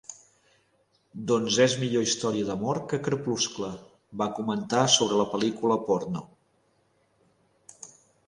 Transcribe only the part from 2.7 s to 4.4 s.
que Crepuscle", va